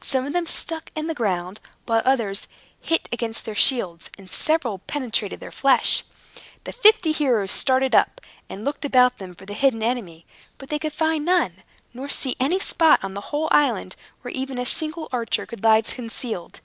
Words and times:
Some 0.00 0.24
of 0.24 0.32
them 0.32 0.46
stuck 0.46 0.90
in 0.96 1.06
the 1.06 1.12
ground, 1.12 1.60
while 1.84 2.00
others 2.06 2.48
hit 2.80 3.10
against 3.12 3.44
their 3.44 3.54
shields, 3.54 4.08
and 4.16 4.30
several 4.30 4.78
penetrated 4.78 5.38
their 5.38 5.50
flesh. 5.52 6.04
The 6.64 6.72
fifty 6.72 7.12
heroes 7.12 7.50
started 7.50 7.94
up, 7.94 8.22
and 8.48 8.64
looked 8.64 8.86
about 8.86 9.18
them 9.18 9.34
for 9.34 9.44
the 9.44 9.52
hidden 9.52 9.82
enemy, 9.82 10.24
but 10.56 10.70
could 10.80 10.94
find 10.94 11.26
none, 11.26 11.62
nor 11.92 12.08
see 12.08 12.36
any 12.40 12.58
spot, 12.58 13.00
on 13.04 13.12
the 13.12 13.20
whole 13.28 13.50
island, 13.52 13.96
where 14.22 14.32
even 14.32 14.56
a 14.56 14.64
single 14.64 15.10
archer 15.12 15.44
could 15.44 15.62
lie 15.62 15.82
concealed. 15.82 16.60